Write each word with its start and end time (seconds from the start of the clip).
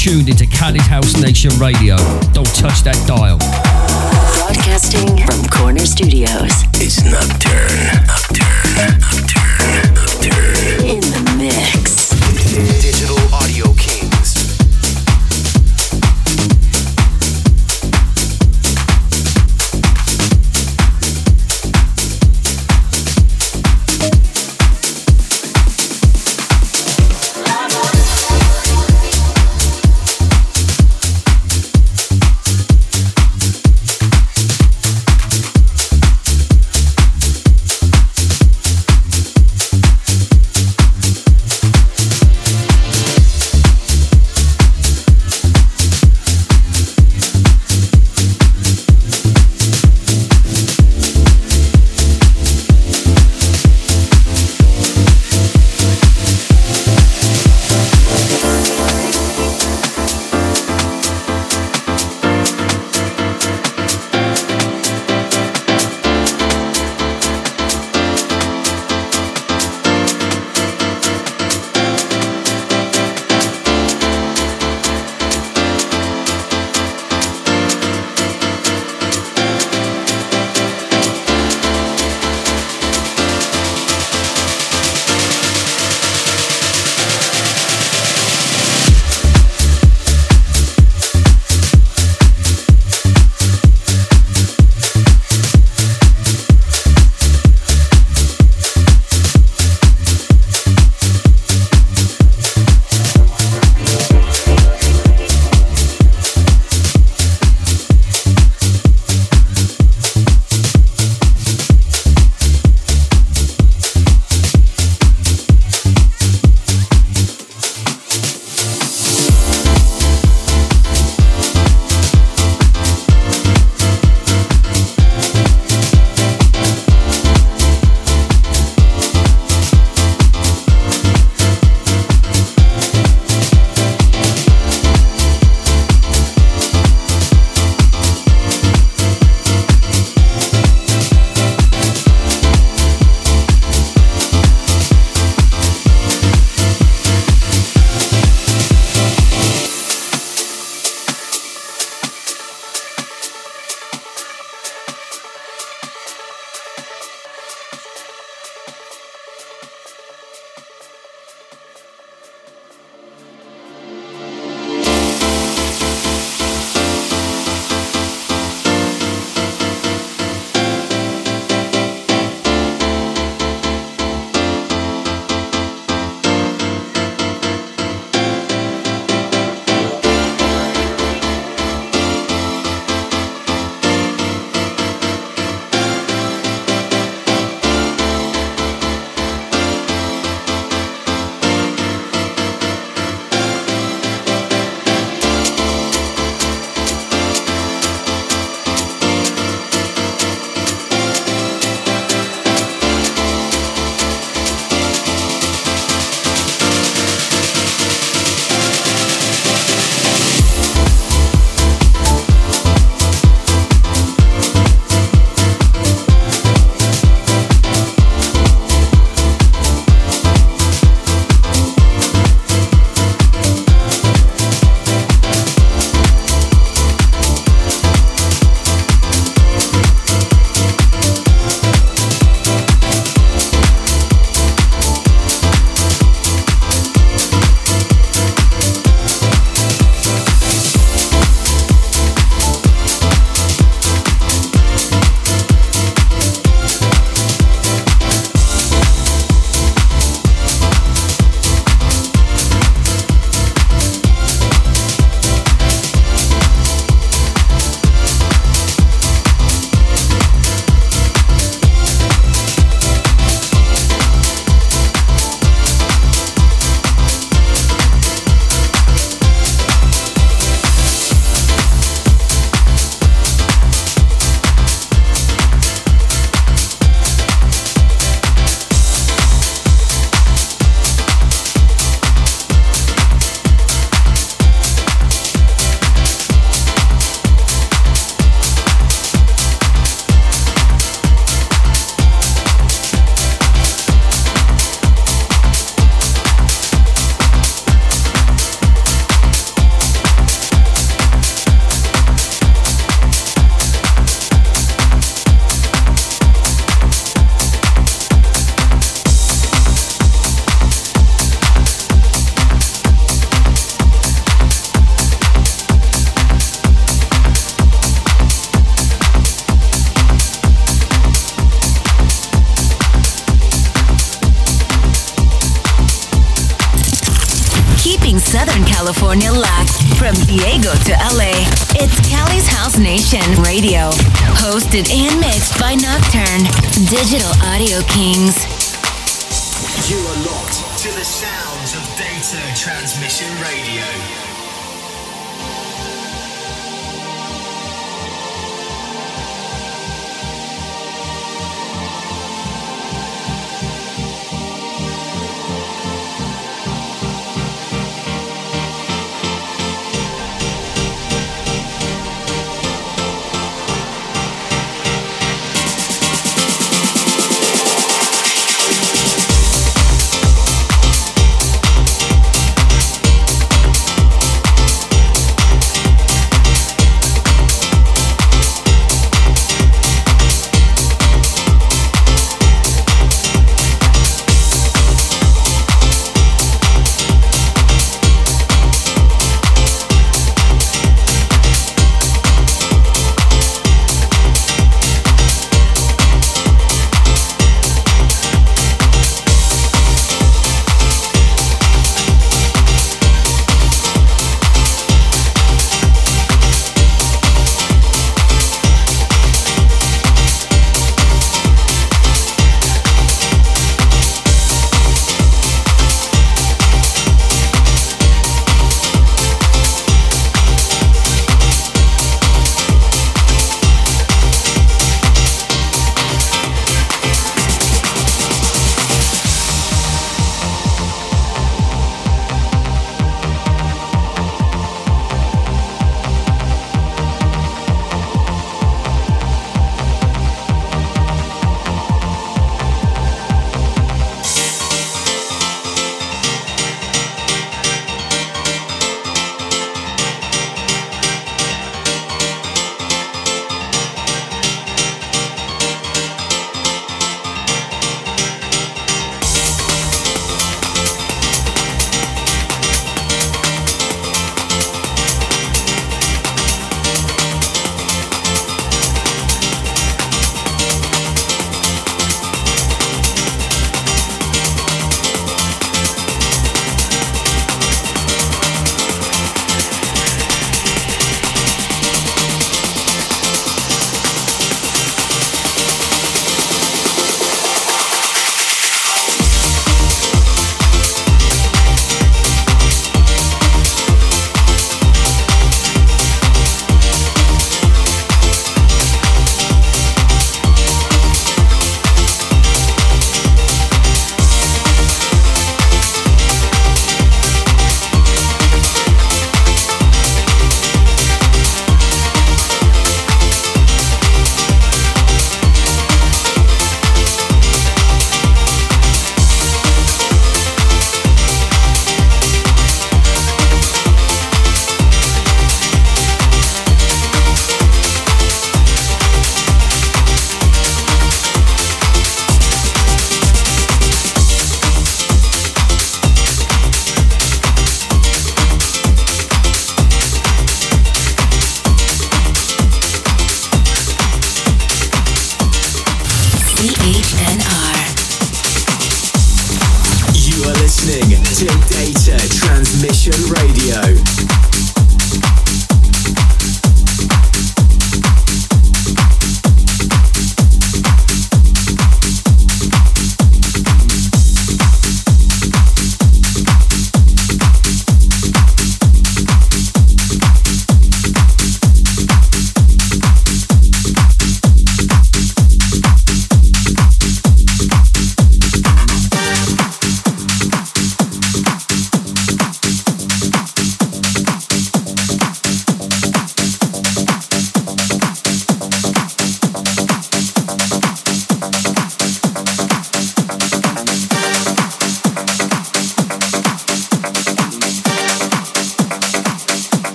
tuned 0.00 0.30
into 0.30 0.46
Cali 0.46 0.78
House 0.78 1.20
Nation 1.20 1.50
Radio. 1.58 1.94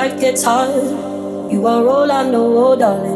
night 0.00 0.18
gets 0.18 0.44
hard. 0.44 1.52
You 1.52 1.66
are 1.66 1.86
all 1.86 2.10
I 2.10 2.22
know, 2.30 2.46
oh 2.64 2.76
darling. 2.82 3.09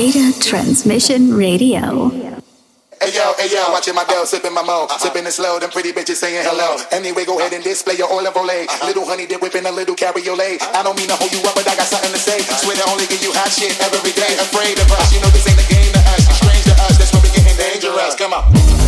Data 0.00 0.32
Transmission 0.40 1.36
Radio. 1.36 2.08
Hey 3.04 3.12
yo, 3.12 3.36
hey 3.36 3.52
yo, 3.52 3.68
watching 3.68 3.92
my 3.92 4.00
bell, 4.08 4.24
sipping 4.24 4.54
my 4.56 4.64
mo, 4.64 4.88
sipping 4.96 5.28
it 5.28 5.30
slow, 5.30 5.60
them 5.60 5.68
pretty 5.68 5.92
bitches 5.92 6.16
saying 6.16 6.40
hello. 6.40 6.80
Anyway, 6.90 7.26
go 7.28 7.38
ahead 7.38 7.52
and 7.52 7.62
display 7.62 8.00
your 8.00 8.08
oil 8.08 8.24
and. 8.24 8.64
Little 8.80 9.04
honey 9.04 9.26
dip 9.26 9.42
whipping 9.42 9.66
a 9.66 9.70
little 9.70 9.94
cabriolet. 9.94 10.64
I 10.72 10.80
don't 10.82 10.96
mean 10.96 11.08
to 11.12 11.16
hold 11.20 11.30
you 11.36 11.44
up, 11.44 11.52
but 11.52 11.68
I 11.68 11.76
got 11.76 11.84
something 11.84 12.12
to 12.12 12.18
say. 12.18 12.40
Swear 12.40 12.80
to 12.80 12.88
only 12.88 13.04
give 13.12 13.20
you 13.20 13.28
hot 13.36 13.52
shit 13.52 13.76
every 13.76 14.16
day. 14.16 14.40
Afraid 14.40 14.80
of 14.80 14.88
us, 14.88 15.12
you 15.12 15.20
know 15.20 15.28
this 15.36 15.44
ain't 15.44 15.60
a 15.60 15.68
game 15.68 15.92
to 15.92 16.00
us. 16.16 16.24
Strange 16.32 16.64
to 16.64 16.74
us, 16.80 16.96
that's 16.96 17.12
when 17.12 17.20
we 17.20 17.28
getting 17.36 17.60
dangerous. 17.60 18.16
Come 18.16 18.32
on. 18.32 18.79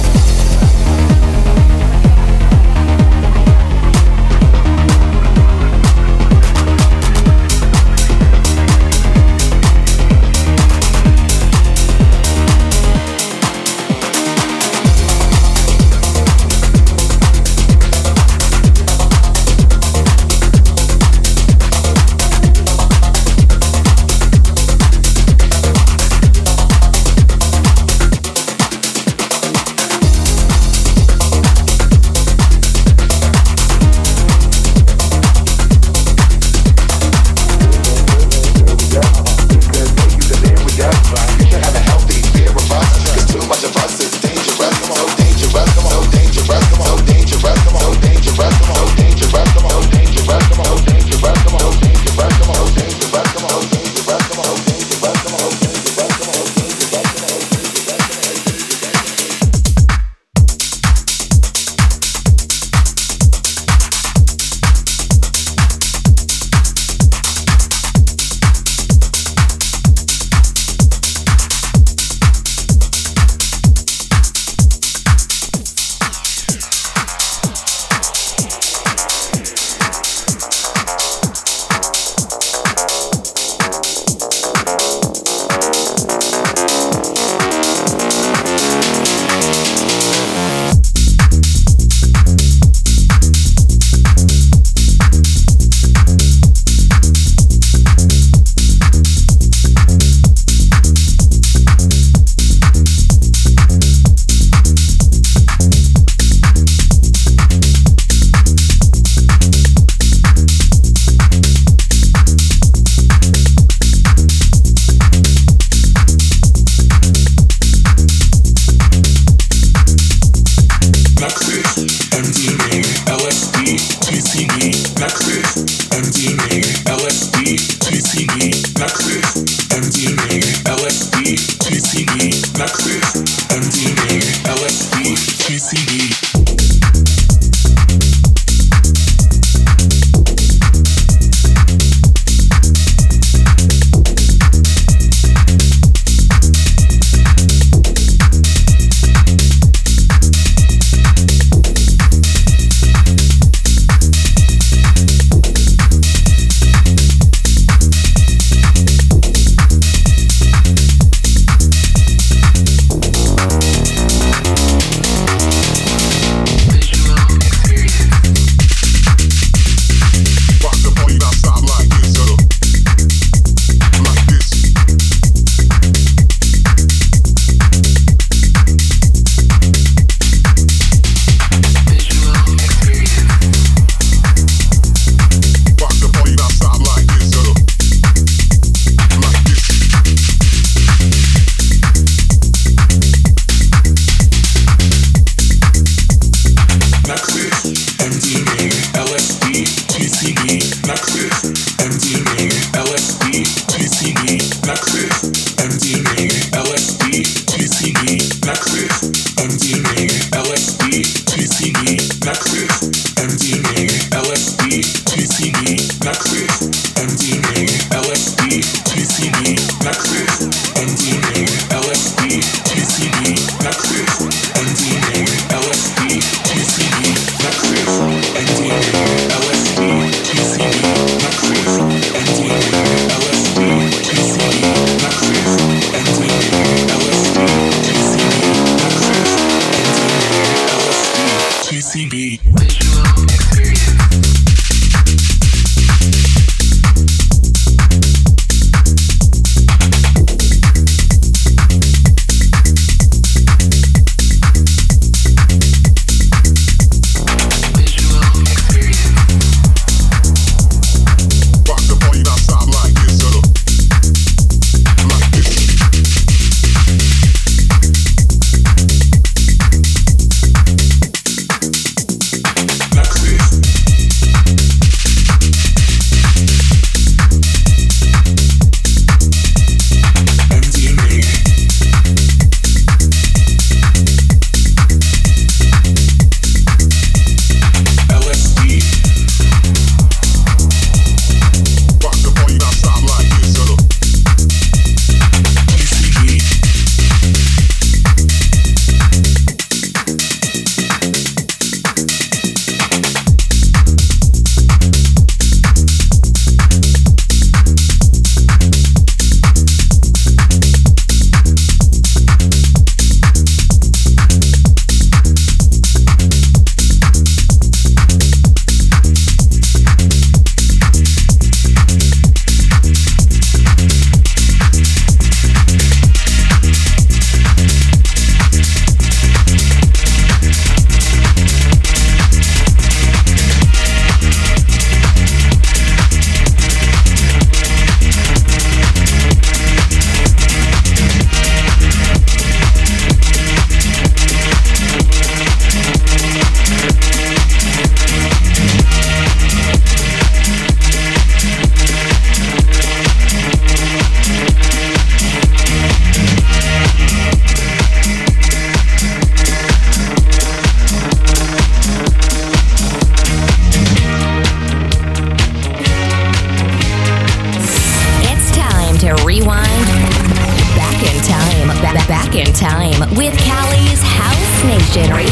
Visual 242.54 243.24
experience. 243.24 243.91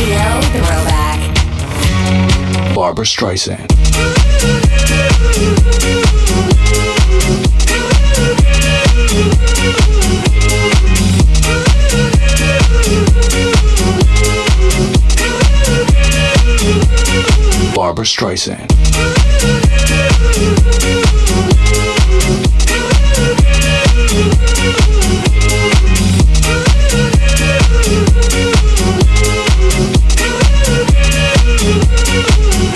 Radio 0.01 0.41
Throwback. 0.41 1.21
Barbra 2.75 3.05
Streisand. 3.05 3.69
Barbra 17.75 18.05
Streisand. 18.05 18.67
Barbra 24.15 24.25
Streisand. 24.25 24.90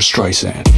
Streisand. 0.00 0.77